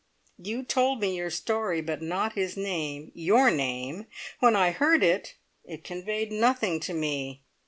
[0.41, 4.07] You told me your story, but not his name your name!
[4.39, 7.43] When I heard it, it conveyed nothing to me.